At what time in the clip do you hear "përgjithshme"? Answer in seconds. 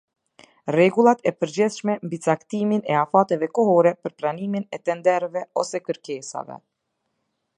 1.43-1.97